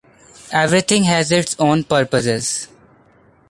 Everything 0.51 1.03
has 1.03 1.31
its 1.31 1.55
own 1.59 1.83
purposes. 1.83 2.67